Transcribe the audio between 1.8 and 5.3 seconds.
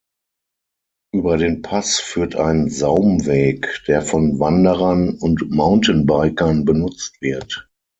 führt ein Saumweg, der von Wanderern